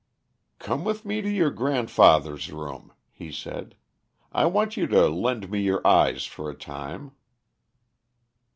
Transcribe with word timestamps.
"Come 0.57 0.83
with 0.83 1.05
me 1.05 1.21
to 1.21 1.29
your 1.29 1.51
grandfather's 1.51 2.51
room," 2.51 2.91
he 3.11 3.31
said. 3.31 3.75
"I 4.31 4.47
want 4.47 4.75
you 4.75 4.87
to 4.87 5.07
lend 5.07 5.51
me 5.51 5.61
your 5.61 5.85
eyes 5.85 6.25
for 6.25 6.49
a 6.49 6.55
time." 6.57 7.11